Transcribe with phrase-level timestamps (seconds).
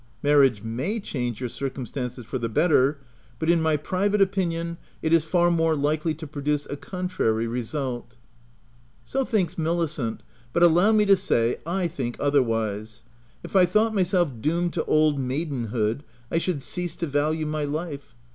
[0.23, 2.97] Marriage may change your circum stances for the better,
[3.37, 8.17] but in my private opinion, it is far more likely to produce a contrary result.?"
[9.11, 13.03] So thinks Milicent, but allow me to say, 1 think otherwise.
[13.43, 15.99] If I thought myself doomed to oldmaidenhood,
[16.31, 18.15] I should cease to value my life.